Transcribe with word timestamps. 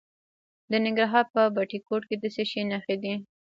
د 0.71 0.73
ننګرهار 0.85 1.25
په 1.33 1.41
بټي 1.55 1.79
کوټ 1.87 2.03
کې 2.09 2.15
د 2.19 2.25
څه 2.35 2.43
شي 2.49 2.61
نښې 2.71 2.95
دي؟ 3.03 3.13